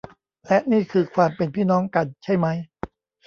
[0.45, 2.57] และนี่คือความเป็นพี่น้องกัน ใช่มั้ย